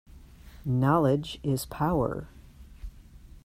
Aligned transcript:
Knowledge 0.65 1.37
is 1.43 1.67
power. 1.67 2.27